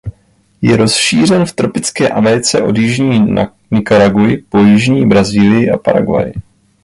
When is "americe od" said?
2.09-2.77